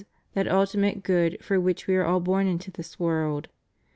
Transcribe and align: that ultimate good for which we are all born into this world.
that 0.33 0.47
ultimate 0.51 1.03
good 1.03 1.37
for 1.43 1.59
which 1.59 1.85
we 1.85 1.95
are 1.95 2.03
all 2.03 2.19
born 2.19 2.47
into 2.47 2.71
this 2.71 2.99
world. 2.99 3.49